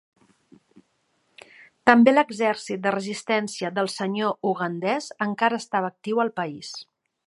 [1.91, 6.79] També l'Exèrcit de Resistència del Senyor ugandès encara estava actiu al país.